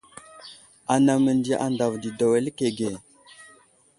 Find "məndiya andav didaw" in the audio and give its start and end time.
1.25-2.31